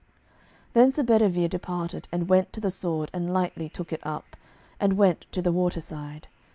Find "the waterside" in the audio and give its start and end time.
5.43-6.27